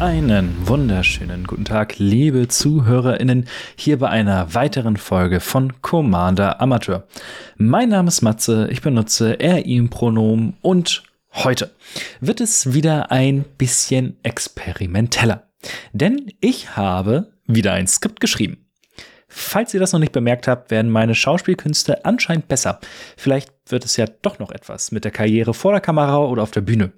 Einen 0.00 0.66
wunderschönen 0.66 1.46
guten 1.46 1.66
Tag, 1.66 1.98
liebe 1.98 2.48
ZuhörerInnen, 2.48 3.46
hier 3.76 3.98
bei 3.98 4.08
einer 4.08 4.54
weiteren 4.54 4.96
Folge 4.96 5.40
von 5.40 5.82
Commander 5.82 6.58
Amateur. 6.58 7.06
Mein 7.58 7.90
Name 7.90 8.08
ist 8.08 8.22
Matze, 8.22 8.68
ich 8.70 8.80
benutze 8.80 9.34
er, 9.34 9.66
ihm 9.66 9.90
Pronomen 9.90 10.56
und 10.62 11.02
heute 11.34 11.72
wird 12.20 12.40
es 12.40 12.72
wieder 12.72 13.12
ein 13.12 13.44
bisschen 13.58 14.16
experimenteller. 14.22 15.50
Denn 15.92 16.32
ich 16.40 16.78
habe 16.78 17.34
wieder 17.46 17.74
ein 17.74 17.86
Skript 17.86 18.20
geschrieben. 18.20 18.64
Falls 19.28 19.74
ihr 19.74 19.80
das 19.80 19.92
noch 19.92 20.00
nicht 20.00 20.12
bemerkt 20.12 20.48
habt, 20.48 20.70
werden 20.70 20.90
meine 20.90 21.14
Schauspielkünste 21.14 22.06
anscheinend 22.06 22.48
besser. 22.48 22.80
Vielleicht 23.18 23.52
wird 23.66 23.84
es 23.84 23.98
ja 23.98 24.06
doch 24.22 24.38
noch 24.38 24.50
etwas 24.50 24.92
mit 24.92 25.04
der 25.04 25.12
Karriere 25.12 25.52
vor 25.52 25.72
der 25.72 25.82
Kamera 25.82 26.24
oder 26.24 26.42
auf 26.42 26.52
der 26.52 26.62
Bühne. 26.62 26.90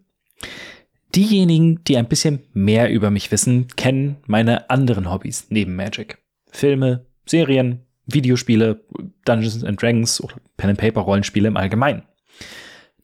Diejenigen, 1.15 1.85
die 1.85 1.99
ein 1.99 2.09
bisschen 2.09 2.41
mehr 2.55 2.91
über 2.91 3.11
mich 3.11 3.31
wissen, 3.31 3.67
kennen 3.77 4.17
meine 4.27 4.71
anderen 4.71 5.11
Hobbys 5.11 5.47
neben 5.51 5.77
Magic. 5.77 6.19
Filme, 6.51 7.05
Serien, 7.27 7.85
Videospiele, 8.07 8.83
Dungeons 9.27 9.63
and 9.63 9.81
Dragons 9.81 10.23
oder 10.23 10.37
Pen 10.57 10.71
and 10.71 10.79
Paper 10.79 11.03
Rollenspiele 11.03 11.49
im 11.49 11.59
Allgemeinen. 11.59 12.05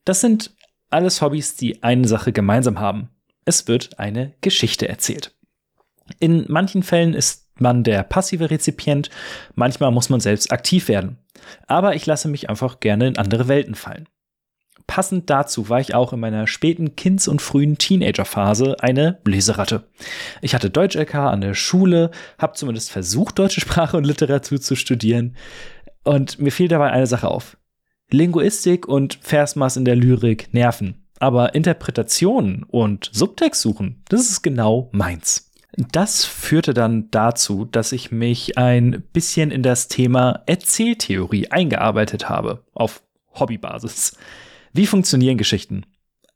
Das 0.04 0.22
sind 0.22 0.54
alles 0.88 1.20
Hobbys, 1.20 1.56
die 1.56 1.82
eine 1.82 2.08
Sache 2.08 2.32
gemeinsam 2.32 2.80
haben. 2.80 3.10
Es 3.44 3.68
wird 3.68 3.98
eine 3.98 4.34
Geschichte 4.40 4.88
erzählt. 4.88 5.34
In 6.18 6.46
manchen 6.48 6.82
Fällen 6.82 7.12
ist 7.12 7.50
man 7.60 7.84
der 7.84 8.04
passive 8.04 8.50
Rezipient, 8.50 9.10
manchmal 9.54 9.90
muss 9.90 10.08
man 10.08 10.20
selbst 10.20 10.50
aktiv 10.50 10.88
werden. 10.88 11.18
Aber 11.66 11.94
ich 11.94 12.06
lasse 12.06 12.28
mich 12.28 12.48
einfach 12.48 12.80
gerne 12.80 13.08
in 13.08 13.18
andere 13.18 13.48
Welten 13.48 13.74
fallen 13.74 14.08
passend 14.88 15.30
dazu 15.30 15.68
war 15.68 15.78
ich 15.78 15.94
auch 15.94 16.12
in 16.12 16.18
meiner 16.18 16.48
späten 16.48 16.96
Kinds- 16.96 17.28
und 17.28 17.40
frühen 17.40 17.78
Teenagerphase 17.78 18.76
eine 18.80 19.20
Leseratte. 19.24 19.84
Ich 20.42 20.54
hatte 20.54 20.70
Deutsch-LK 20.70 21.14
an 21.14 21.40
der 21.40 21.54
Schule, 21.54 22.10
habe 22.38 22.54
zumindest 22.54 22.90
versucht, 22.90 23.38
deutsche 23.38 23.60
Sprache 23.60 23.96
und 23.96 24.04
Literatur 24.04 24.60
zu 24.60 24.74
studieren. 24.74 25.36
Und 26.02 26.40
mir 26.40 26.50
fiel 26.50 26.66
dabei 26.66 26.90
eine 26.90 27.06
Sache 27.06 27.28
auf. 27.28 27.56
Linguistik 28.10 28.88
und 28.88 29.18
Versmaß 29.20 29.76
in 29.76 29.84
der 29.84 29.94
Lyrik 29.94 30.52
nerven. 30.52 31.06
Aber 31.20 31.54
Interpretationen 31.54 32.64
und 32.64 33.10
Subtext 33.12 33.60
suchen, 33.60 34.02
das 34.08 34.22
ist 34.30 34.42
genau 34.42 34.88
meins. 34.92 35.52
Das 35.76 36.24
führte 36.24 36.72
dann 36.72 37.10
dazu, 37.10 37.66
dass 37.66 37.92
ich 37.92 38.10
mich 38.10 38.56
ein 38.56 39.04
bisschen 39.12 39.50
in 39.50 39.62
das 39.62 39.88
Thema 39.88 40.42
Erzähltheorie 40.46 41.48
eingearbeitet 41.50 42.28
habe, 42.28 42.64
auf 42.72 43.02
Hobbybasis. 43.34 44.16
Wie 44.78 44.86
funktionieren 44.86 45.38
Geschichten? 45.38 45.82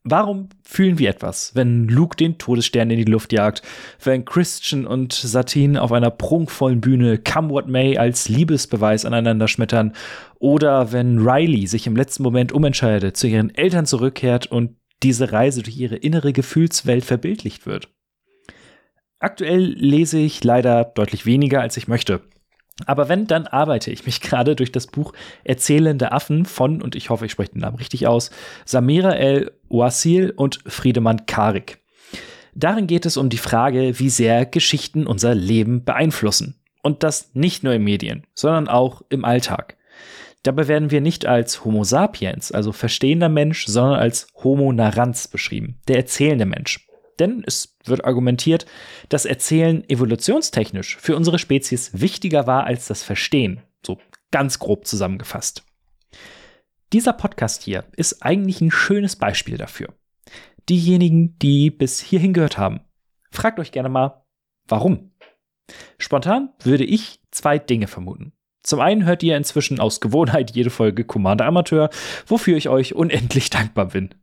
Warum 0.02 0.48
fühlen 0.64 0.98
wir 0.98 1.10
etwas, 1.10 1.54
wenn 1.54 1.86
Luke 1.86 2.16
den 2.16 2.38
Todesstern 2.38 2.90
in 2.90 2.96
die 2.96 3.04
Luft 3.04 3.32
jagt, 3.32 3.62
wenn 4.02 4.24
Christian 4.24 4.84
und 4.84 5.12
Satine 5.12 5.80
auf 5.80 5.92
einer 5.92 6.10
prunkvollen 6.10 6.80
Bühne 6.80 7.18
Come 7.18 7.50
What 7.50 7.68
May 7.68 7.98
als 7.98 8.28
Liebesbeweis 8.28 9.04
aneinander 9.04 9.46
schmettern 9.46 9.92
oder 10.40 10.90
wenn 10.90 11.20
Riley 11.20 11.68
sich 11.68 11.86
im 11.86 11.94
letzten 11.94 12.24
Moment 12.24 12.50
umentscheidet, 12.50 13.16
zu 13.16 13.28
ihren 13.28 13.54
Eltern 13.54 13.86
zurückkehrt 13.86 14.46
und 14.48 14.74
diese 15.04 15.30
Reise 15.30 15.62
durch 15.62 15.76
ihre 15.76 15.94
innere 15.94 16.32
Gefühlswelt 16.32 17.04
verbildlicht 17.04 17.64
wird? 17.64 17.90
Aktuell 19.20 19.66
lese 19.78 20.18
ich 20.18 20.42
leider 20.42 20.82
deutlich 20.82 21.26
weniger, 21.26 21.60
als 21.60 21.76
ich 21.76 21.86
möchte. 21.86 22.22
Aber 22.86 23.08
wenn, 23.08 23.26
dann 23.26 23.46
arbeite 23.46 23.90
ich 23.90 24.06
mich 24.06 24.20
gerade 24.22 24.56
durch 24.56 24.72
das 24.72 24.86
Buch 24.86 25.12
Erzählende 25.44 26.12
Affen 26.12 26.46
von, 26.46 26.82
und 26.82 26.94
ich 26.94 27.10
hoffe, 27.10 27.26
ich 27.26 27.32
spreche 27.32 27.52
den 27.52 27.60
Namen 27.60 27.76
richtig 27.76 28.06
aus, 28.06 28.30
Samira 28.64 29.12
El 29.12 29.52
Wasil 29.68 30.32
und 30.34 30.60
Friedemann 30.66 31.26
Karik. 31.26 31.78
Darin 32.54 32.86
geht 32.86 33.06
es 33.06 33.16
um 33.16 33.30
die 33.30 33.38
Frage, 33.38 33.98
wie 33.98 34.10
sehr 34.10 34.44
Geschichten 34.44 35.06
unser 35.06 35.34
Leben 35.34 35.84
beeinflussen. 35.84 36.58
Und 36.82 37.02
das 37.02 37.30
nicht 37.34 37.62
nur 37.62 37.72
in 37.72 37.84
Medien, 37.84 38.26
sondern 38.34 38.68
auch 38.68 39.02
im 39.08 39.24
Alltag. 39.24 39.76
Dabei 40.42 40.66
werden 40.66 40.90
wir 40.90 41.00
nicht 41.00 41.24
als 41.24 41.64
Homo 41.64 41.84
sapiens, 41.84 42.50
also 42.50 42.72
verstehender 42.72 43.28
Mensch, 43.28 43.66
sondern 43.66 44.00
als 44.00 44.26
Homo 44.42 44.72
narrans 44.72 45.28
beschrieben, 45.28 45.78
der 45.86 45.96
erzählende 45.96 46.46
Mensch. 46.46 46.88
Denn 47.20 47.44
es 47.46 47.71
wird 47.88 48.04
argumentiert, 48.04 48.66
dass 49.08 49.24
Erzählen 49.24 49.88
evolutionstechnisch 49.88 50.96
für 50.98 51.16
unsere 51.16 51.38
Spezies 51.38 52.00
wichtiger 52.00 52.46
war 52.46 52.64
als 52.64 52.86
das 52.86 53.02
Verstehen. 53.02 53.60
So 53.84 53.98
ganz 54.30 54.58
grob 54.58 54.86
zusammengefasst. 54.86 55.64
Dieser 56.92 57.12
Podcast 57.12 57.62
hier 57.62 57.84
ist 57.96 58.22
eigentlich 58.22 58.60
ein 58.60 58.70
schönes 58.70 59.16
Beispiel 59.16 59.56
dafür. 59.56 59.94
Diejenigen, 60.68 61.38
die 61.38 61.70
bis 61.70 62.00
hierhin 62.00 62.32
gehört 62.32 62.58
haben, 62.58 62.80
fragt 63.30 63.58
euch 63.58 63.72
gerne 63.72 63.88
mal, 63.88 64.24
warum? 64.68 65.12
Spontan 65.98 66.50
würde 66.62 66.84
ich 66.84 67.20
zwei 67.30 67.58
Dinge 67.58 67.86
vermuten. 67.86 68.32
Zum 68.62 68.80
einen 68.80 69.04
hört 69.04 69.22
ihr 69.22 69.36
inzwischen 69.36 69.80
aus 69.80 70.00
Gewohnheit 70.00 70.52
jede 70.52 70.70
Folge 70.70 71.04
Commander 71.04 71.46
Amateur, 71.46 71.90
wofür 72.26 72.56
ich 72.56 72.68
euch 72.68 72.94
unendlich 72.94 73.50
dankbar 73.50 73.86
bin. 73.86 74.14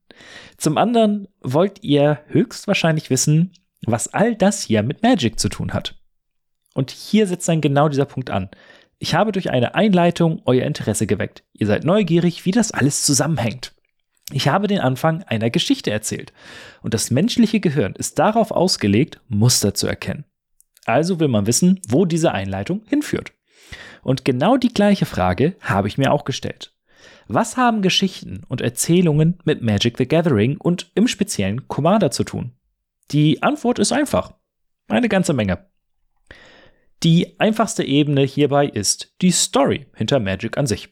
Zum 0.58 0.78
anderen 0.78 1.28
wollt 1.42 1.84
ihr 1.84 2.20
höchstwahrscheinlich 2.28 3.10
wissen, 3.10 3.54
was 3.86 4.14
all 4.14 4.36
das 4.36 4.64
hier 4.64 4.84
mit 4.84 5.04
Magic 5.04 5.40
zu 5.40 5.50
tun 5.50 5.74
hat. 5.74 5.96
Und 6.74 6.92
hier 6.92 7.28
setzt 7.28 7.48
dann 7.48 7.62
genau 7.62 7.90
dieser 7.90 8.06
Punkt 8.06 8.30
an. 8.30 8.50
Ich 9.00 9.16
habe 9.16 9.32
durch 9.32 9.50
eine 9.50 9.76
Einleitung 9.76 10.42
euer 10.46 10.66
Interesse 10.66 11.08
geweckt. 11.08 11.44
Ihr 11.54 11.68
seid 11.68 11.86
neugierig, 11.86 12.46
wie 12.46 12.52
das 12.52 12.72
alles 12.72 13.04
zusammenhängt. 13.04 13.74
Ich 14.32 14.48
habe 14.48 14.68
den 14.68 14.80
Anfang 14.80 15.24
einer 15.24 15.50
Geschichte 15.50 15.90
erzählt. 15.92 16.34
Und 16.82 16.94
das 16.94 17.10
menschliche 17.10 17.60
Gehirn 17.60 17.94
ist 17.96 18.20
darauf 18.20 18.52
ausgelegt, 18.52 19.22
Muster 19.28 19.74
zu 19.74 19.88
erkennen. 19.88 20.26
Also 20.86 21.20
will 21.20 21.30
man 21.30 21.48
wissen, 21.48 21.80
wo 21.88 22.06
diese 22.06 22.32
Einleitung 22.32 22.84
hinführt. 22.88 23.34
Und 24.02 24.26
genau 24.26 24.58
die 24.58 24.74
gleiche 24.74 25.06
Frage 25.06 25.56
habe 25.62 25.88
ich 25.88 25.98
mir 25.98 26.12
auch 26.12 26.26
gestellt. 26.26 26.74
Was 27.28 27.58
haben 27.58 27.82
Geschichten 27.82 28.44
und 28.48 28.62
Erzählungen 28.62 29.38
mit 29.46 29.62
Magic 29.62 29.98
the 29.98 30.08
Gathering 30.08 30.58
und 30.58 30.92
im 30.96 31.08
speziellen 31.08 31.68
Commander 31.68 32.12
zu 32.12 32.24
tun? 32.24 32.54
Die 33.12 33.42
Antwort 33.44 33.80
ist 33.80 33.92
einfach. 33.92 34.34
Eine 34.88 35.10
ganze 35.10 35.34
Menge. 35.34 35.68
Die 37.04 37.40
einfachste 37.40 37.84
Ebene 37.84 38.24
hierbei 38.24 38.68
ist 38.68 39.16
die 39.22 39.32
Story 39.32 39.88
hinter 39.96 40.20
Magic 40.20 40.58
an 40.58 40.68
sich. 40.68 40.90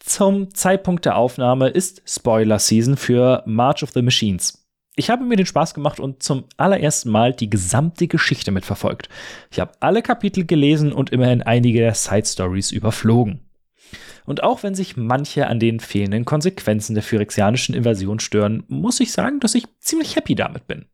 Zum 0.00 0.52
Zeitpunkt 0.54 1.04
der 1.04 1.16
Aufnahme 1.16 1.68
ist 1.68 2.02
Spoiler 2.06 2.58
Season 2.58 2.96
für 2.96 3.42
March 3.46 3.82
of 3.82 3.90
the 3.90 4.02
Machines. 4.02 4.66
Ich 4.96 5.08
habe 5.08 5.24
mir 5.24 5.36
den 5.36 5.46
Spaß 5.46 5.74
gemacht 5.74 6.00
und 6.00 6.22
zum 6.22 6.44
allerersten 6.56 7.10
Mal 7.10 7.32
die 7.32 7.48
gesamte 7.48 8.08
Geschichte 8.08 8.50
mitverfolgt. 8.50 9.08
Ich 9.50 9.60
habe 9.60 9.72
alle 9.80 10.02
Kapitel 10.02 10.44
gelesen 10.44 10.92
und 10.92 11.10
immerhin 11.10 11.42
einige 11.42 11.78
der 11.78 11.94
Side 11.94 12.26
Stories 12.26 12.72
überflogen. 12.72 13.40
Und 14.30 14.44
auch 14.44 14.62
wenn 14.62 14.76
sich 14.76 14.96
manche 14.96 15.48
an 15.48 15.58
den 15.58 15.80
fehlenden 15.80 16.24
Konsequenzen 16.24 16.94
der 16.94 17.02
phyrexianischen 17.02 17.74
Invasion 17.74 18.20
stören, 18.20 18.62
muss 18.68 19.00
ich 19.00 19.10
sagen, 19.10 19.40
dass 19.40 19.56
ich 19.56 19.66
ziemlich 19.80 20.14
happy 20.14 20.36
damit 20.36 20.68
bin. 20.68 20.84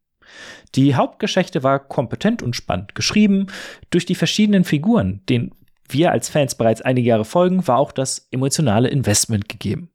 Die 0.74 0.94
Hauptgeschichte 0.94 1.62
war 1.62 1.80
kompetent 1.80 2.42
und 2.42 2.56
spannend 2.56 2.94
geschrieben. 2.94 3.48
Durch 3.90 4.06
die 4.06 4.14
verschiedenen 4.14 4.64
Figuren, 4.64 5.20
denen 5.28 5.54
wir 5.86 6.12
als 6.12 6.30
Fans 6.30 6.54
bereits 6.54 6.80
einige 6.80 7.10
Jahre 7.10 7.26
folgen, 7.26 7.68
war 7.68 7.76
auch 7.76 7.92
das 7.92 8.26
emotionale 8.30 8.88
Investment 8.88 9.50
gegeben. 9.50 9.90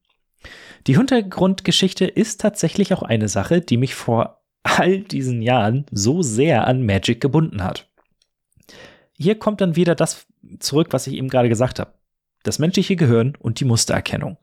Die 0.86 0.96
Hintergrundgeschichte 0.96 2.06
ist 2.06 2.42
tatsächlich 2.42 2.94
auch 2.94 3.02
eine 3.02 3.28
Sache, 3.28 3.60
die 3.60 3.78
mich 3.78 3.96
vor 3.96 4.44
all 4.62 5.00
diesen 5.00 5.42
Jahren 5.42 5.88
so 5.90 6.22
sehr 6.22 6.68
an 6.68 6.86
Magic 6.86 7.20
gebunden 7.20 7.64
hat. 7.64 7.90
Hier 9.18 9.40
kommt 9.40 9.62
dann 9.62 9.76
wieder 9.76 9.96
das 9.96 10.28
zurück, 10.60 10.90
was 10.92 11.08
ich 11.08 11.16
eben 11.16 11.28
gerade 11.28 11.50
gesagt 11.50 11.80
habe 11.80 11.92
das 12.44 12.60
menschliche 12.60 12.96
Gehirn 12.96 13.36
und 13.40 13.60
die 13.60 13.66
Mustererkennung. 13.66 14.38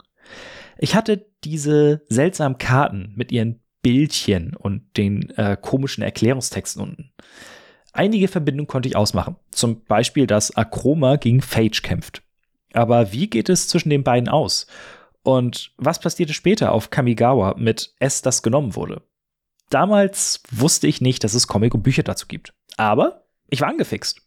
Ich 0.78 0.94
hatte 0.94 1.26
diese 1.44 2.02
seltsamen 2.08 2.58
Karten 2.58 3.12
mit 3.16 3.32
ihren 3.32 3.60
Bildchen 3.82 4.54
und 4.54 4.96
den 4.96 5.30
äh, 5.30 5.56
komischen 5.60 6.02
Erklärungstexten 6.02 6.82
unten. 6.82 7.12
Einige 7.92 8.28
Verbindungen 8.28 8.68
konnte 8.68 8.88
ich 8.88 8.96
ausmachen. 8.96 9.36
Zum 9.50 9.84
Beispiel, 9.84 10.26
dass 10.26 10.56
Akroma 10.56 11.16
gegen 11.16 11.40
Phage 11.40 11.80
kämpft. 11.82 12.22
Aber 12.72 13.12
wie 13.12 13.28
geht 13.28 13.48
es 13.48 13.68
zwischen 13.68 13.90
den 13.90 14.04
beiden 14.04 14.28
aus? 14.28 14.66
Und 15.22 15.72
was 15.78 16.00
passierte 16.00 16.32
später 16.32 16.72
auf 16.72 16.90
Kamigawa 16.90 17.54
mit 17.58 17.94
S, 17.98 18.22
das 18.22 18.42
genommen 18.42 18.76
wurde? 18.76 19.02
Damals 19.70 20.42
wusste 20.50 20.86
ich 20.86 21.00
nicht, 21.00 21.24
dass 21.24 21.34
es 21.34 21.46
Comic 21.46 21.74
und 21.74 21.82
Bücher 21.82 22.02
dazu 22.02 22.26
gibt. 22.26 22.54
Aber 22.76 23.26
ich 23.48 23.60
war 23.60 23.68
angefixt. 23.68 24.22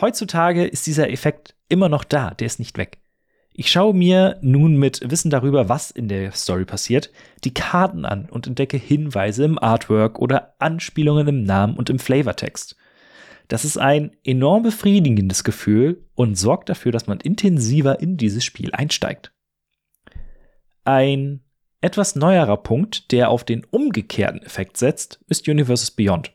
Heutzutage 0.00 0.64
ist 0.64 0.86
dieser 0.86 1.10
Effekt 1.10 1.54
immer 1.68 1.88
noch 1.88 2.04
da, 2.04 2.30
der 2.30 2.46
ist 2.46 2.58
nicht 2.58 2.78
weg. 2.78 2.98
Ich 3.52 3.72
schaue 3.72 3.92
mir 3.92 4.38
nun 4.40 4.76
mit 4.76 5.00
Wissen 5.10 5.30
darüber, 5.30 5.68
was 5.68 5.90
in 5.90 6.06
der 6.06 6.30
Story 6.30 6.64
passiert, 6.64 7.10
die 7.42 7.52
Karten 7.52 8.04
an 8.04 8.28
und 8.30 8.46
entdecke 8.46 8.76
Hinweise 8.76 9.44
im 9.44 9.58
Artwork 9.58 10.20
oder 10.20 10.54
Anspielungen 10.60 11.26
im 11.26 11.42
Namen 11.42 11.76
und 11.76 11.90
im 11.90 11.98
Flavortext. 11.98 12.76
Das 13.48 13.64
ist 13.64 13.76
ein 13.76 14.12
enorm 14.24 14.62
befriedigendes 14.62 15.42
Gefühl 15.42 16.04
und 16.14 16.36
sorgt 16.36 16.68
dafür, 16.68 16.92
dass 16.92 17.08
man 17.08 17.18
intensiver 17.18 17.98
in 17.98 18.16
dieses 18.16 18.44
Spiel 18.44 18.70
einsteigt. 18.72 19.32
Ein 20.84 21.40
etwas 21.80 22.14
neuerer 22.14 22.58
Punkt, 22.58 23.10
der 23.10 23.30
auf 23.30 23.42
den 23.42 23.64
umgekehrten 23.64 24.42
Effekt 24.42 24.76
setzt, 24.76 25.18
ist 25.26 25.48
Universes 25.48 25.90
Beyond. 25.90 26.32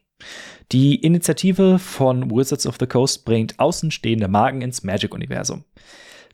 Die 0.71 0.95
Initiative 0.95 1.77
von 1.79 2.31
Wizards 2.31 2.65
of 2.65 2.77
the 2.79 2.87
Coast 2.87 3.25
bringt 3.25 3.59
außenstehende 3.59 4.27
Marken 4.27 4.61
ins 4.61 4.83
Magic-Universum. 4.83 5.63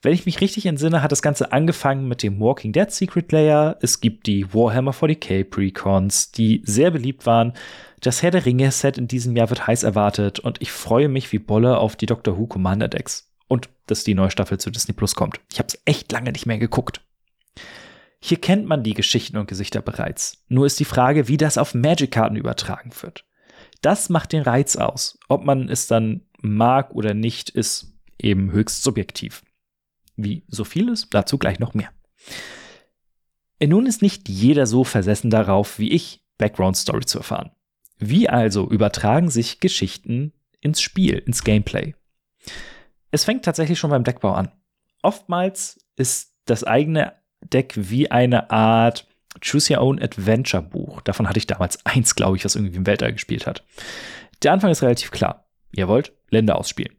Wenn 0.02 0.14
ich 0.14 0.26
mich 0.26 0.40
richtig 0.40 0.66
entsinne, 0.66 1.04
hat 1.04 1.12
das 1.12 1.22
Ganze 1.22 1.52
angefangen 1.52 2.08
mit 2.08 2.24
dem 2.24 2.40
Walking 2.40 2.72
Dead 2.72 2.90
Secret 2.90 3.32
Layer. 3.34 3.78
Es 3.82 4.00
gibt 4.00 4.28
die 4.28 4.54
Warhammer 4.54 4.92
40k 4.92 5.44
Precons, 5.44 6.32
die 6.32 6.62
sehr 6.64 6.92
beliebt 6.92 7.26
waren. 7.26 7.54
Das 8.00 8.24
Herr 8.24 8.32
der 8.32 8.46
Ringe 8.46 8.72
Set 8.72 8.98
in 8.98 9.10
diesem 9.10 9.36
Jahr 9.36 9.50
wird 9.50 9.68
heiß 9.68 9.84
erwartet 9.84 10.40
und 10.40 10.62
ich 10.62 10.72
freue 10.72 11.10
mich 11.10 11.34
wie 11.34 11.40
Bolle 11.40 11.78
auf 11.78 11.98
die 11.98 12.06
Doctor 12.06 12.38
Who 12.38 12.48
Commander 12.48 12.88
Decks 12.88 13.30
und 13.50 13.68
dass 13.88 14.06
die 14.06 14.14
neue 14.14 14.32
Staffel 14.32 14.58
zu 14.58 14.70
Disney 14.70 14.94
Plus 14.94 15.16
kommt. 15.16 15.42
Ich 15.52 15.60
habe 15.60 15.68
es 15.68 15.82
echt 15.84 16.10
lange 16.14 16.32
nicht 16.32 16.46
mehr 16.46 16.60
geguckt. 16.60 17.02
Hier 18.22 18.40
kennt 18.40 18.68
man 18.68 18.84
die 18.84 18.94
Geschichten 18.94 19.38
und 19.38 19.48
Gesichter 19.48 19.82
bereits. 19.82 20.44
Nur 20.48 20.66
ist 20.66 20.80
die 20.80 20.86
Frage, 20.86 21.28
wie 21.28 21.38
das 21.38 21.58
auf 21.58 21.74
Magic-Karten 21.74 22.36
übertragen 22.38 22.92
wird. 23.02 23.26
Das 23.82 24.10
macht 24.10 24.34
den 24.34 24.44
Reiz 24.44 24.76
aus. 24.76 25.18
Ob 25.28 25.44
man 25.44 25.70
es 25.70 25.88
dann 25.88 26.22
mag 26.42 26.94
oder 26.94 27.14
nicht, 27.14 27.50
ist 27.50 27.94
eben 28.18 28.52
höchst 28.52 28.84
subjektiv. 28.84 29.44
Wie 30.16 30.44
so 30.48 30.64
vieles, 30.64 31.10
dazu 31.10 31.38
gleich 31.38 31.60
noch 31.60 31.74
mehr. 31.74 31.90
Nun 33.62 33.86
ist 33.86 34.02
nicht 34.02 34.30
jeder 34.30 34.66
so 34.66 34.84
versessen 34.84 35.30
darauf 35.30 35.80
wie 35.80 35.92
ich, 35.92 36.22
Background 36.38 36.78
Story 36.78 37.06
zu 37.06 37.20
erfahren. 37.20 37.52
Wie 37.98 38.30
also 38.30 38.70
übertragen 38.70 39.30
sich 39.30 39.60
Geschichten 39.60 40.34
ins 40.62 40.82
Spiel, 40.82 41.18
ins 41.18 41.44
Gameplay? 41.44 41.96
Es 43.12 43.26
fängt 43.26 43.44
tatsächlich 43.44 43.78
schon 43.78 43.90
beim 43.90 44.04
Deckbau 44.04 44.34
an. 44.34 44.52
Oftmals 45.02 45.86
ist 45.98 46.34
das 46.46 46.64
eigene 46.64 47.14
Deck 47.42 47.74
wie 47.76 48.12
eine 48.12 48.52
Art 48.52 49.09
Choose 49.42 49.74
Your 49.74 49.82
Own 49.82 50.02
Adventure 50.02 50.64
Buch. 50.64 51.02
Davon 51.02 51.28
hatte 51.28 51.40
ich 51.40 51.48
damals 51.48 51.86
eins, 51.86 52.16
glaube 52.16 52.38
ich, 52.38 52.46
was 52.46 52.56
irgendwie 52.56 52.78
im 52.78 52.88
Weltall 52.88 53.14
gespielt 53.14 53.48
hat. 53.48 53.64
Der 54.44 54.54
Anfang 54.54 54.72
ist 54.72 54.84
relativ 54.84 55.12
klar. 55.12 55.46
Ihr 55.72 55.88
wollt 55.88 56.14
Länder 56.30 56.58
ausspielen. 56.58 56.96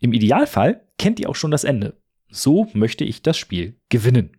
Im 0.00 0.12
Idealfall 0.12 0.82
kennt 0.98 1.20
ihr 1.20 1.28
auch 1.28 1.36
schon 1.36 1.50
das 1.50 1.64
Ende. 1.64 1.96
So 2.28 2.68
möchte 2.72 3.04
ich 3.04 3.22
das 3.22 3.36
Spiel 3.36 3.76
gewinnen. 3.88 4.36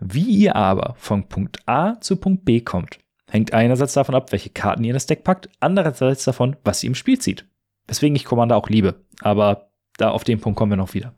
Wie 0.00 0.24
ihr 0.24 0.56
aber 0.56 0.94
von 0.98 1.28
Punkt 1.28 1.58
A 1.66 2.00
zu 2.00 2.16
Punkt 2.16 2.44
B 2.44 2.60
kommt, 2.60 2.98
hängt 3.28 3.52
einerseits 3.52 3.92
davon 3.92 4.14
ab, 4.14 4.32
welche 4.32 4.50
Karten 4.50 4.84
ihr 4.84 4.90
in 4.90 4.94
das 4.94 5.06
Deck 5.06 5.24
packt, 5.24 5.48
andererseits 5.60 6.24
davon, 6.24 6.56
was 6.64 6.82
ihr 6.82 6.88
im 6.88 6.94
Spiel 6.94 7.18
zieht. 7.18 7.46
Weswegen 7.86 8.16
ich 8.16 8.24
Commander 8.24 8.56
auch 8.56 8.68
liebe, 8.68 9.04
aber 9.20 9.70
da 9.98 10.10
auf 10.10 10.24
den 10.24 10.40
Punkt 10.40 10.58
kommen 10.58 10.72
wir 10.72 10.76
noch 10.76 10.94
wieder. 10.94 11.14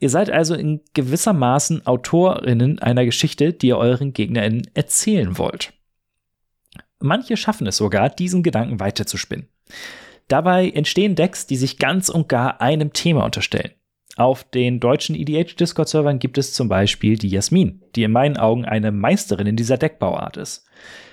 Ihr 0.00 0.08
seid 0.08 0.30
also 0.30 0.54
in 0.54 0.80
gewissermaßen 0.94 1.86
Autorinnen 1.86 2.78
einer 2.78 3.04
Geschichte, 3.04 3.52
die 3.52 3.68
ihr 3.68 3.76
euren 3.76 4.12
GegnerInnen 4.12 4.68
erzählen 4.74 5.38
wollt. 5.38 5.74
Manche 6.98 7.36
schaffen 7.36 7.66
es 7.66 7.76
sogar, 7.76 8.08
diesen 8.08 8.42
Gedanken 8.42 8.80
weiterzuspinnen. 8.80 9.48
Dabei 10.28 10.70
entstehen 10.70 11.16
Decks, 11.16 11.46
die 11.46 11.56
sich 11.56 11.78
ganz 11.78 12.08
und 12.08 12.28
gar 12.28 12.60
einem 12.60 12.92
Thema 12.92 13.24
unterstellen. 13.24 13.72
Auf 14.16 14.44
den 14.44 14.80
deutschen 14.80 15.14
EDH-Discord-Servern 15.14 16.18
gibt 16.18 16.38
es 16.38 16.52
zum 16.52 16.68
Beispiel 16.68 17.16
die 17.16 17.28
Jasmin, 17.28 17.82
die 17.94 18.02
in 18.02 18.12
meinen 18.12 18.36
Augen 18.36 18.64
eine 18.64 18.92
Meisterin 18.92 19.46
in 19.46 19.56
dieser 19.56 19.78
Deckbauart 19.78 20.36
ist. 20.36 20.66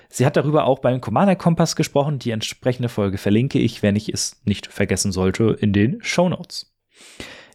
Sie 0.08 0.24
hat 0.24 0.36
darüber 0.36 0.64
auch 0.64 0.78
beim 0.78 1.00
Commander 1.00 1.36
Kompass 1.36 1.76
gesprochen. 1.76 2.18
Die 2.18 2.30
entsprechende 2.30 2.88
Folge 2.88 3.18
verlinke 3.18 3.58
ich, 3.58 3.82
wenn 3.82 3.96
ich 3.96 4.08
es 4.08 4.40
nicht 4.44 4.66
vergessen 4.66 5.12
sollte, 5.12 5.56
in 5.60 5.72
den 5.72 5.98
Show 6.02 6.28
Notes. 6.28 6.74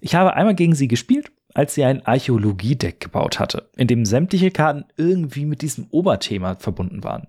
Ich 0.06 0.16
habe 0.16 0.34
einmal 0.34 0.54
gegen 0.54 0.76
sie 0.76 0.90
gespielt, 0.90 1.32
als 1.54 1.76
sie 1.76 1.86
ein 1.86 2.06
Archäologie-Deck 2.06 3.00
gebaut 3.00 3.40
hatte, 3.40 3.70
in 3.78 3.88
dem 3.88 4.04
sämtliche 4.04 4.52
Karten 4.52 4.84
irgendwie 4.98 5.46
mit 5.46 5.62
diesem 5.62 5.88
Oberthema 5.92 6.56
verbunden 6.56 7.06
waren. 7.06 7.28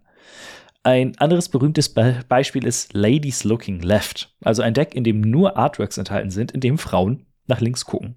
Ein 0.82 1.16
anderes 1.18 1.48
berühmtes 1.48 1.94
Be 1.94 2.22
Beispiel 2.28 2.66
ist 2.66 2.92
Ladies 2.92 3.44
Looking 3.44 3.80
Left, 3.80 4.34
also 4.42 4.62
ein 4.62 4.74
Deck, 4.74 4.96
in 4.96 5.04
dem 5.04 5.20
nur 5.20 5.56
Artworks 5.56 5.98
enthalten 5.98 6.32
sind, 6.32 6.50
in 6.50 6.58
dem 6.58 6.76
Frauen 6.76 7.26
nach 7.46 7.60
links 7.60 7.84
gucken. 7.84 8.16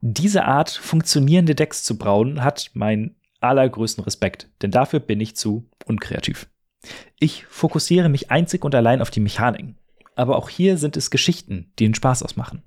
Diese 0.00 0.44
Art 0.44 0.70
funktionierende 0.70 1.56
Decks 1.56 1.82
zu 1.82 1.98
brauen 1.98 2.44
hat 2.44 2.70
meinen 2.74 3.16
allergrößten 3.40 4.04
Respekt, 4.04 4.50
denn 4.62 4.70
dafür 4.70 5.00
bin 5.00 5.20
ich 5.20 5.34
zu 5.34 5.68
unkreativ. 5.84 6.46
Ich 7.18 7.44
fokussiere 7.46 8.08
mich 8.08 8.30
einzig 8.30 8.64
und 8.64 8.76
allein 8.76 9.00
auf 9.00 9.10
die 9.10 9.18
Mechaniken. 9.18 9.78
Aber 10.14 10.36
auch 10.36 10.48
hier 10.48 10.78
sind 10.78 10.96
es 10.96 11.10
Geschichten, 11.10 11.72
die 11.80 11.86
den 11.86 11.94
Spaß 11.96 12.22
ausmachen. 12.22 12.62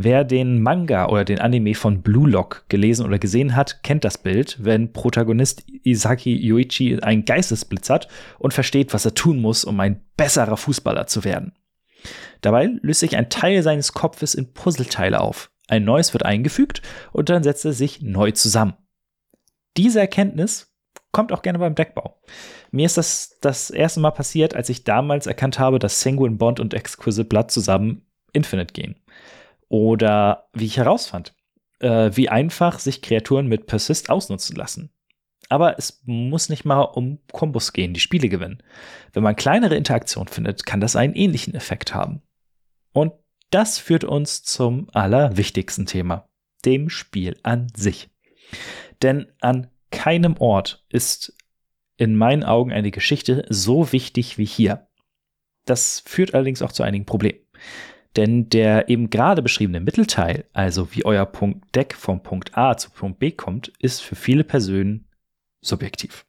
Wer 0.00 0.22
den 0.22 0.62
Manga 0.62 1.08
oder 1.08 1.24
den 1.24 1.40
Anime 1.40 1.74
von 1.74 2.02
Blue 2.02 2.30
Lock 2.30 2.64
gelesen 2.68 3.04
oder 3.04 3.18
gesehen 3.18 3.56
hat, 3.56 3.82
kennt 3.82 4.04
das 4.04 4.16
Bild, 4.16 4.56
wenn 4.60 4.92
Protagonist 4.92 5.64
Isaki 5.82 6.36
Yuichi 6.36 7.00
einen 7.00 7.24
Geistesblitz 7.24 7.90
hat 7.90 8.06
und 8.38 8.54
versteht, 8.54 8.94
was 8.94 9.04
er 9.04 9.14
tun 9.14 9.40
muss, 9.40 9.64
um 9.64 9.80
ein 9.80 10.00
besserer 10.16 10.56
Fußballer 10.56 11.08
zu 11.08 11.24
werden. 11.24 11.52
Dabei 12.42 12.70
löst 12.80 13.00
sich 13.00 13.16
ein 13.16 13.28
Teil 13.28 13.64
seines 13.64 13.92
Kopfes 13.92 14.36
in 14.36 14.52
Puzzleteile 14.52 15.20
auf. 15.20 15.50
Ein 15.66 15.82
neues 15.82 16.12
wird 16.12 16.24
eingefügt 16.24 16.80
und 17.10 17.28
dann 17.28 17.42
setzt 17.42 17.64
er 17.64 17.72
sich 17.72 18.00
neu 18.00 18.30
zusammen. 18.30 18.74
Diese 19.76 19.98
Erkenntnis 19.98 20.72
kommt 21.10 21.32
auch 21.32 21.42
gerne 21.42 21.58
beim 21.58 21.74
Deckbau. 21.74 22.20
Mir 22.70 22.86
ist 22.86 22.98
das 22.98 23.38
das 23.40 23.70
erste 23.70 23.98
Mal 23.98 24.12
passiert, 24.12 24.54
als 24.54 24.68
ich 24.68 24.84
damals 24.84 25.26
erkannt 25.26 25.58
habe, 25.58 25.80
dass 25.80 26.00
Sanguine 26.02 26.36
Bond 26.36 26.60
und 26.60 26.72
Exquisite 26.72 27.28
Blood 27.28 27.50
zusammen 27.50 28.02
Infinite 28.32 28.72
gehen. 28.74 28.94
Oder 29.68 30.48
wie 30.52 30.66
ich 30.66 30.78
herausfand, 30.78 31.34
äh, 31.80 32.10
wie 32.14 32.28
einfach 32.28 32.78
sich 32.78 33.02
Kreaturen 33.02 33.46
mit 33.46 33.66
Persist 33.66 34.10
ausnutzen 34.10 34.56
lassen. 34.56 34.90
Aber 35.48 35.78
es 35.78 36.02
muss 36.04 36.48
nicht 36.48 36.64
mal 36.64 36.82
um 36.82 37.20
Kombos 37.32 37.72
gehen, 37.72 37.94
die 37.94 38.00
Spiele 38.00 38.28
gewinnen. 38.28 38.62
Wenn 39.12 39.22
man 39.22 39.36
kleinere 39.36 39.76
Interaktionen 39.76 40.28
findet, 40.28 40.66
kann 40.66 40.80
das 40.80 40.96
einen 40.96 41.14
ähnlichen 41.14 41.54
Effekt 41.54 41.94
haben. 41.94 42.22
Und 42.92 43.12
das 43.50 43.78
führt 43.78 44.04
uns 44.04 44.42
zum 44.42 44.88
allerwichtigsten 44.92 45.86
Thema, 45.86 46.28
dem 46.64 46.90
Spiel 46.90 47.38
an 47.42 47.68
sich. 47.74 48.10
Denn 49.02 49.26
an 49.40 49.68
keinem 49.90 50.36
Ort 50.38 50.84
ist 50.90 51.34
in 51.96 52.14
meinen 52.16 52.44
Augen 52.44 52.72
eine 52.72 52.90
Geschichte 52.90 53.46
so 53.48 53.92
wichtig 53.92 54.36
wie 54.36 54.44
hier. 54.44 54.86
Das 55.64 56.00
führt 56.00 56.34
allerdings 56.34 56.62
auch 56.62 56.72
zu 56.72 56.82
einigen 56.82 57.06
Problemen. 57.06 57.40
Denn 58.16 58.48
der 58.48 58.88
eben 58.88 59.10
gerade 59.10 59.42
beschriebene 59.42 59.80
Mittelteil, 59.80 60.44
also 60.52 60.94
wie 60.94 61.04
euer 61.04 61.26
Punkt 61.26 61.74
Deck 61.74 61.94
vom 61.94 62.22
Punkt 62.22 62.56
A 62.56 62.76
zu 62.76 62.90
Punkt 62.90 63.18
B 63.18 63.30
kommt, 63.30 63.68
ist 63.78 64.02
für 64.02 64.16
viele 64.16 64.44
Personen 64.44 65.06
subjektiv. 65.60 66.24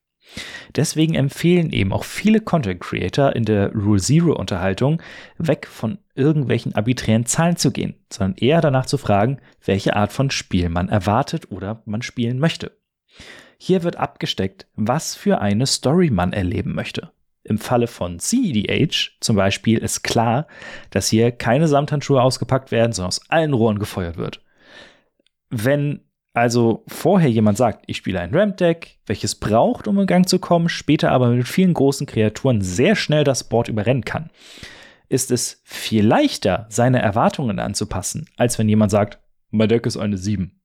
Deswegen 0.75 1.15
empfehlen 1.15 1.71
eben 1.71 1.91
auch 1.91 2.03
viele 2.03 2.41
Content 2.41 2.81
Creator 2.81 3.35
in 3.35 3.45
der 3.45 3.73
Rule 3.73 3.99
Zero 3.99 4.33
Unterhaltung 4.33 5.01
weg 5.37 5.67
von 5.67 5.97
irgendwelchen 6.13 6.75
arbiträren 6.75 7.25
Zahlen 7.25 7.55
zu 7.55 7.71
gehen, 7.71 7.95
sondern 8.11 8.37
eher 8.37 8.61
danach 8.61 8.85
zu 8.85 8.97
fragen, 8.97 9.39
welche 9.65 9.95
Art 9.95 10.11
von 10.11 10.29
Spiel 10.29 10.69
man 10.69 10.89
erwartet 10.89 11.51
oder 11.51 11.81
man 11.85 12.01
spielen 12.01 12.37
möchte. 12.39 12.77
Hier 13.57 13.83
wird 13.83 13.97
abgesteckt, 13.97 14.67
was 14.75 15.15
für 15.15 15.41
eine 15.41 15.65
Story 15.65 16.11
man 16.11 16.31
erleben 16.33 16.73
möchte. 16.75 17.11
Im 17.49 17.57
Falle 17.57 17.87
von 17.87 18.19
CEDH 18.19 19.09
zum 19.19 19.35
Beispiel 19.35 19.79
ist 19.79 20.03
klar, 20.03 20.47
dass 20.91 21.09
hier 21.09 21.31
keine 21.31 21.67
Samthandschuhe 21.67 22.21
ausgepackt 22.21 22.71
werden, 22.71 22.93
sondern 22.93 23.07
aus 23.07 23.29
allen 23.29 23.53
Rohren 23.53 23.79
gefeuert 23.79 24.17
wird. 24.17 24.41
Wenn 25.49 26.01
also 26.33 26.83
vorher 26.87 27.29
jemand 27.29 27.57
sagt, 27.57 27.85
ich 27.87 27.97
spiele 27.97 28.19
ein 28.19 28.33
Ramp-Deck, 28.33 28.99
welches 29.07 29.33
braucht, 29.33 29.87
um 29.87 29.99
in 29.99 30.05
Gang 30.05 30.29
zu 30.29 30.37
kommen, 30.37 30.69
später 30.69 31.11
aber 31.11 31.29
mit 31.29 31.47
vielen 31.47 31.73
großen 31.73 32.05
Kreaturen 32.05 32.61
sehr 32.61 32.95
schnell 32.95 33.23
das 33.23 33.49
Board 33.49 33.67
überrennen 33.67 34.05
kann, 34.05 34.29
ist 35.09 35.31
es 35.31 35.59
viel 35.65 36.05
leichter, 36.05 36.67
seine 36.69 37.01
Erwartungen 37.01 37.57
anzupassen, 37.57 38.29
als 38.37 38.59
wenn 38.59 38.69
jemand 38.69 38.91
sagt, 38.91 39.19
mein 39.49 39.69
Deck 39.69 39.87
ist 39.87 39.97
eine 39.97 40.17
7. 40.17 40.58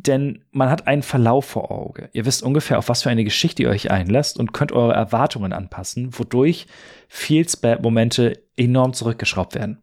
Denn 0.00 0.44
man 0.52 0.70
hat 0.70 0.86
einen 0.86 1.02
Verlauf 1.02 1.44
vor 1.44 1.72
Auge. 1.72 2.08
Ihr 2.12 2.24
wisst 2.24 2.44
ungefähr, 2.44 2.78
auf 2.78 2.88
was 2.88 3.02
für 3.02 3.10
eine 3.10 3.24
Geschichte 3.24 3.64
ihr 3.64 3.68
euch 3.68 3.90
einlasst 3.90 4.38
und 4.38 4.52
könnt 4.52 4.70
eure 4.70 4.92
Erwartungen 4.92 5.52
anpassen, 5.52 6.16
wodurch 6.16 6.68
Feels-Momente 7.08 8.40
enorm 8.56 8.92
zurückgeschraubt 8.92 9.56
werden. 9.56 9.82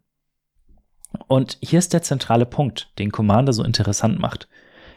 Und 1.28 1.58
hier 1.60 1.78
ist 1.78 1.92
der 1.92 2.00
zentrale 2.00 2.46
Punkt, 2.46 2.98
den 2.98 3.12
Commander 3.12 3.52
so 3.52 3.62
interessant 3.62 4.18
macht. 4.18 4.48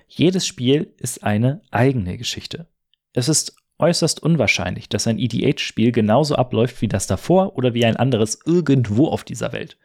Jedes 0.08 0.48
Spiel 0.48 0.94
ist 0.98 1.22
eine 1.22 1.62
eigene 1.70 2.18
Geschichte. 2.18 2.68
Es 3.12 3.28
ist 3.28 3.58
äußerst 3.78 4.24
unwahrscheinlich, 4.24 4.88
dass 4.88 5.06
ein 5.06 5.20
EDH-Spiel 5.20 5.92
genauso 5.92 6.36
abläuft 6.36 6.82
wie 6.82 6.88
das 6.88 7.08
davor 7.08 7.58
oder 7.58 7.74
wie 7.74 7.84
ein 7.86 7.98
anderes 7.98 8.40
irgendwo 8.46 9.10
auf 9.10 9.26
dieser 9.26 9.52
Welt. 9.52 9.78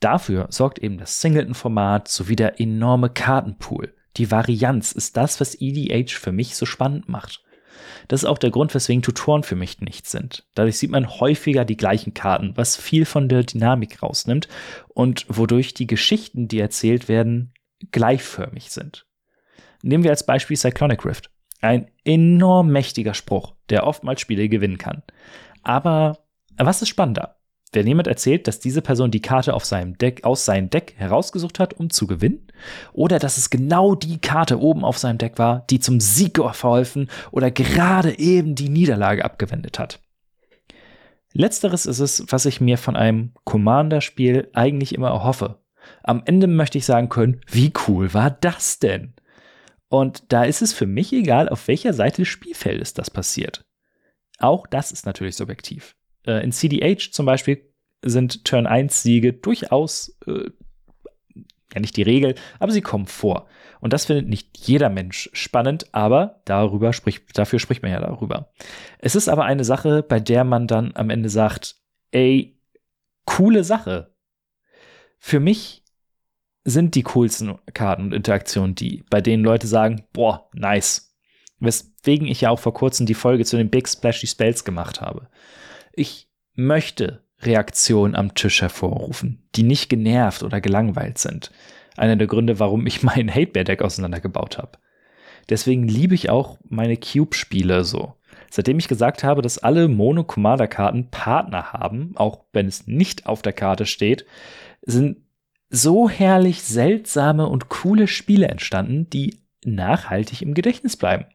Dafür 0.00 0.46
sorgt 0.48 0.78
eben 0.78 0.96
das 0.96 1.20
Singleton-Format 1.20 2.08
sowie 2.08 2.36
der 2.36 2.60
enorme 2.62 3.10
Kartenpool. 3.10 3.94
Die 4.16 4.30
Varianz 4.30 4.92
ist 4.92 5.16
das, 5.16 5.40
was 5.40 5.60
EDH 5.60 6.12
für 6.12 6.32
mich 6.32 6.56
so 6.56 6.66
spannend 6.66 7.08
macht. 7.08 7.42
Das 8.08 8.22
ist 8.22 8.28
auch 8.28 8.38
der 8.38 8.50
Grund, 8.50 8.74
weswegen 8.74 9.02
Tutoren 9.02 9.42
für 9.42 9.56
mich 9.56 9.80
nichts 9.80 10.10
sind. 10.10 10.46
Dadurch 10.54 10.78
sieht 10.78 10.90
man 10.90 11.20
häufiger 11.20 11.64
die 11.64 11.76
gleichen 11.76 12.14
Karten, 12.14 12.56
was 12.56 12.76
viel 12.76 13.04
von 13.04 13.28
der 13.28 13.42
Dynamik 13.42 14.02
rausnimmt 14.02 14.48
und 14.88 15.26
wodurch 15.28 15.74
die 15.74 15.86
Geschichten, 15.86 16.48
die 16.48 16.60
erzählt 16.60 17.08
werden, 17.08 17.54
gleichförmig 17.90 18.70
sind. 18.70 19.06
Nehmen 19.82 20.04
wir 20.04 20.10
als 20.10 20.26
Beispiel 20.26 20.56
Cyclonic 20.56 21.04
Rift. 21.04 21.30
Ein 21.60 21.90
enorm 22.04 22.68
mächtiger 22.70 23.14
Spruch, 23.14 23.54
der 23.70 23.86
oftmals 23.86 24.20
Spiele 24.20 24.48
gewinnen 24.48 24.78
kann. 24.78 25.02
Aber 25.62 26.18
was 26.56 26.82
ist 26.82 26.88
spannender? 26.88 27.36
Wenn 27.74 27.88
jemand 27.88 28.06
erzählt, 28.06 28.46
dass 28.46 28.60
diese 28.60 28.82
Person 28.82 29.10
die 29.10 29.20
Karte 29.20 29.52
auf 29.52 29.64
seinem 29.64 29.98
Deck, 29.98 30.22
aus 30.22 30.44
seinem 30.44 30.70
Deck 30.70 30.94
herausgesucht 30.96 31.58
hat, 31.58 31.74
um 31.74 31.90
zu 31.90 32.06
gewinnen, 32.06 32.46
oder 32.92 33.18
dass 33.18 33.36
es 33.36 33.50
genau 33.50 33.96
die 33.96 34.20
Karte 34.20 34.60
oben 34.60 34.84
auf 34.84 34.96
seinem 34.96 35.18
Deck 35.18 35.38
war, 35.38 35.64
die 35.70 35.80
zum 35.80 35.98
Sieg 35.98 36.38
verholfen 36.52 37.10
oder 37.32 37.50
gerade 37.50 38.16
eben 38.18 38.54
die 38.54 38.68
Niederlage 38.68 39.24
abgewendet 39.24 39.80
hat. 39.80 40.00
Letzteres 41.32 41.84
ist 41.84 41.98
es, 41.98 42.24
was 42.28 42.46
ich 42.46 42.60
mir 42.60 42.78
von 42.78 42.94
einem 42.94 43.32
Commander-Spiel 43.42 44.50
eigentlich 44.52 44.94
immer 44.94 45.08
erhoffe. 45.08 45.58
Am 46.04 46.22
Ende 46.26 46.46
möchte 46.46 46.78
ich 46.78 46.86
sagen 46.86 47.08
können, 47.08 47.40
wie 47.50 47.72
cool 47.88 48.14
war 48.14 48.30
das 48.30 48.78
denn? 48.78 49.14
Und 49.88 50.32
da 50.32 50.44
ist 50.44 50.62
es 50.62 50.72
für 50.72 50.86
mich 50.86 51.12
egal, 51.12 51.48
auf 51.48 51.66
welcher 51.66 51.92
Seite 51.92 52.22
des 52.22 52.28
Spielfeldes 52.28 52.94
das 52.94 53.10
passiert. 53.10 53.64
Auch 54.38 54.68
das 54.68 54.92
ist 54.92 55.06
natürlich 55.06 55.34
subjektiv. 55.34 55.96
Äh, 56.26 56.44
in 56.44 56.52
CDH 56.52 57.10
zum 57.12 57.26
Beispiel 57.26 57.72
sind 58.04 58.44
Turn 58.44 58.66
1 58.66 59.02
Siege 59.02 59.32
durchaus 59.32 60.18
äh, 60.26 60.50
ja 61.74 61.80
nicht 61.80 61.96
die 61.96 62.02
Regel, 62.02 62.34
aber 62.58 62.72
sie 62.72 62.80
kommen 62.80 63.06
vor. 63.06 63.46
Und 63.80 63.92
das 63.92 64.06
findet 64.06 64.28
nicht 64.28 64.56
jeder 64.56 64.88
Mensch 64.88 65.28
spannend, 65.32 65.92
aber 65.92 66.40
darüber 66.44 66.92
spricht, 66.92 67.36
dafür 67.36 67.58
spricht 67.58 67.82
man 67.82 67.92
ja 67.92 68.00
darüber. 68.00 68.52
Es 68.98 69.14
ist 69.14 69.28
aber 69.28 69.44
eine 69.44 69.64
Sache, 69.64 70.02
bei 70.02 70.20
der 70.20 70.44
man 70.44 70.66
dann 70.66 70.92
am 70.94 71.10
Ende 71.10 71.28
sagt, 71.28 71.76
ey, 72.10 72.58
coole 73.26 73.64
Sache. 73.64 74.14
Für 75.18 75.40
mich 75.40 75.82
sind 76.64 76.94
die 76.94 77.02
coolsten 77.02 77.58
Karten 77.74 78.04
und 78.04 78.14
Interaktionen 78.14 78.74
die, 78.74 79.04
bei 79.10 79.20
denen 79.20 79.44
Leute 79.44 79.66
sagen, 79.66 80.04
boah, 80.12 80.48
nice. 80.54 81.14
Weswegen 81.60 82.26
ich 82.26 82.42
ja 82.42 82.50
auch 82.50 82.58
vor 82.58 82.74
kurzem 82.74 83.06
die 83.06 83.14
Folge 83.14 83.44
zu 83.44 83.56
den 83.56 83.70
Big 83.70 83.88
Splashy 83.88 84.26
Spells 84.26 84.64
gemacht 84.64 85.00
habe. 85.00 85.28
Ich 85.96 86.28
möchte 86.54 87.22
Reaktionen 87.40 88.14
am 88.14 88.34
Tisch 88.34 88.62
hervorrufen, 88.62 89.42
die 89.54 89.62
nicht 89.62 89.88
genervt 89.88 90.42
oder 90.42 90.60
gelangweilt 90.60 91.18
sind. 91.18 91.50
Einer 91.96 92.16
der 92.16 92.26
Gründe, 92.26 92.58
warum 92.58 92.86
ich 92.86 93.02
mein 93.04 93.32
Hate-Bear-Deck 93.32 93.82
auseinandergebaut 93.82 94.58
habe. 94.58 94.78
Deswegen 95.48 95.86
liebe 95.86 96.14
ich 96.14 96.30
auch 96.30 96.58
meine 96.68 96.96
Cube-Spiele 96.96 97.84
so. 97.84 98.14
Seitdem 98.50 98.78
ich 98.78 98.88
gesagt 98.88 99.24
habe, 99.24 99.42
dass 99.42 99.58
alle 99.58 99.88
Mono-Commander-Karten 99.88 101.10
Partner 101.10 101.72
haben, 101.72 102.12
auch 102.16 102.44
wenn 102.52 102.66
es 102.66 102.86
nicht 102.86 103.26
auf 103.26 103.42
der 103.42 103.52
Karte 103.52 103.84
steht, 103.84 104.24
sind 104.82 105.18
so 105.70 106.08
herrlich 106.08 106.62
seltsame 106.62 107.48
und 107.48 107.68
coole 107.68 108.06
Spiele 108.06 108.48
entstanden, 108.48 109.10
die 109.10 109.40
nachhaltig 109.64 110.42
im 110.42 110.54
Gedächtnis 110.54 110.96
bleiben. 110.96 111.26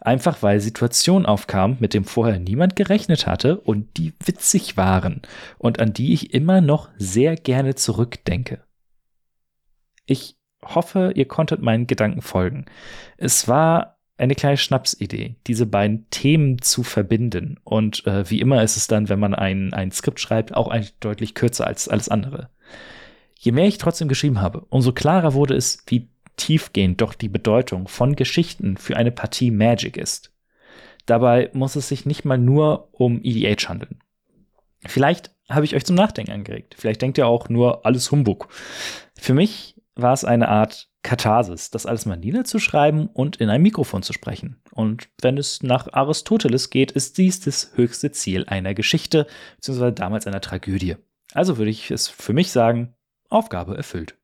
Einfach 0.00 0.42
weil 0.42 0.60
Situationen 0.60 1.26
aufkamen, 1.26 1.76
mit 1.80 1.94
dem 1.94 2.04
vorher 2.04 2.40
niemand 2.40 2.74
gerechnet 2.76 3.26
hatte 3.26 3.58
und 3.60 3.96
die 3.96 4.14
witzig 4.24 4.76
waren 4.76 5.22
und 5.58 5.78
an 5.80 5.92
die 5.92 6.12
ich 6.12 6.34
immer 6.34 6.60
noch 6.60 6.88
sehr 6.98 7.36
gerne 7.36 7.74
zurückdenke. 7.74 8.64
Ich 10.06 10.36
hoffe, 10.64 11.12
ihr 11.14 11.26
konntet 11.26 11.62
meinen 11.62 11.86
Gedanken 11.86 12.22
folgen. 12.22 12.66
Es 13.16 13.48
war 13.48 13.98
eine 14.16 14.34
kleine 14.34 14.56
Schnapsidee, 14.56 15.36
diese 15.46 15.66
beiden 15.66 16.08
Themen 16.10 16.60
zu 16.60 16.82
verbinden. 16.82 17.58
Und 17.64 18.06
äh, 18.06 18.28
wie 18.30 18.40
immer 18.40 18.62
ist 18.62 18.76
es 18.76 18.86
dann, 18.86 19.08
wenn 19.08 19.18
man 19.18 19.34
ein, 19.34 19.72
ein 19.72 19.90
Skript 19.90 20.20
schreibt, 20.20 20.54
auch 20.54 20.68
eigentlich 20.68 20.94
deutlich 21.00 21.34
kürzer 21.34 21.66
als 21.66 21.88
alles 21.88 22.08
andere. 22.08 22.48
Je 23.38 23.52
mehr 23.52 23.66
ich 23.66 23.78
trotzdem 23.78 24.06
geschrieben 24.06 24.40
habe, 24.40 24.64
umso 24.68 24.92
klarer 24.92 25.34
wurde 25.34 25.54
es, 25.54 25.82
wie 25.86 26.08
tiefgehend 26.36 27.00
doch 27.00 27.14
die 27.14 27.28
Bedeutung 27.28 27.88
von 27.88 28.16
Geschichten 28.16 28.76
für 28.76 28.96
eine 28.96 29.12
Partie 29.12 29.50
Magic 29.50 29.96
ist. 29.96 30.32
Dabei 31.06 31.50
muss 31.52 31.76
es 31.76 31.88
sich 31.88 32.06
nicht 32.06 32.24
mal 32.24 32.38
nur 32.38 32.88
um 32.92 33.20
EDH 33.22 33.68
handeln. 33.68 33.98
Vielleicht 34.86 35.34
habe 35.48 35.64
ich 35.64 35.74
euch 35.74 35.84
zum 35.84 35.96
Nachdenken 35.96 36.32
angeregt. 36.32 36.74
Vielleicht 36.78 37.02
denkt 37.02 37.18
ihr 37.18 37.26
auch 37.26 37.48
nur 37.48 37.84
alles 37.84 38.10
Humbug. 38.10 38.48
Für 39.18 39.34
mich 39.34 39.80
war 39.94 40.12
es 40.12 40.24
eine 40.24 40.48
Art 40.48 40.88
Katharsis, 41.02 41.70
das 41.70 41.84
alles 41.84 42.06
mal 42.06 42.16
niederzuschreiben 42.16 43.08
und 43.08 43.36
in 43.36 43.50
ein 43.50 43.62
Mikrofon 43.62 44.02
zu 44.02 44.12
sprechen. 44.12 44.62
Und 44.70 45.08
wenn 45.20 45.36
es 45.36 45.62
nach 45.62 45.92
Aristoteles 45.92 46.70
geht, 46.70 46.92
ist 46.92 47.18
dies 47.18 47.40
das 47.40 47.72
höchste 47.74 48.12
Ziel 48.12 48.44
einer 48.46 48.74
Geschichte, 48.74 49.26
beziehungsweise 49.56 49.92
damals 49.92 50.26
einer 50.26 50.40
Tragödie. 50.40 50.96
Also 51.34 51.58
würde 51.58 51.70
ich 51.70 51.90
es 51.90 52.08
für 52.08 52.32
mich 52.32 52.52
sagen, 52.52 52.94
Aufgabe 53.28 53.76
erfüllt. 53.76 54.16